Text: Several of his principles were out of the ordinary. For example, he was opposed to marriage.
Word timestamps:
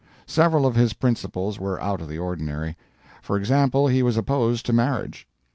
Several 0.25 0.65
of 0.65 0.73
his 0.73 0.93
principles 0.93 1.59
were 1.59 1.79
out 1.79 2.01
of 2.01 2.09
the 2.09 2.17
ordinary. 2.17 2.75
For 3.21 3.37
example, 3.37 3.87
he 3.87 4.01
was 4.01 4.17
opposed 4.17 4.65
to 4.65 4.73
marriage. 4.73 5.27